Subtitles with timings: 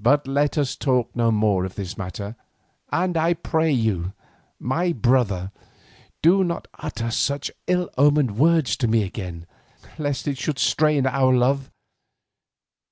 [0.00, 2.36] But let us talk no more of this matter,
[2.92, 4.12] and I pray you,
[4.60, 5.50] my brother,
[6.22, 9.46] do not utter such ill omened words to me again,
[9.98, 11.68] lest it should strain our love.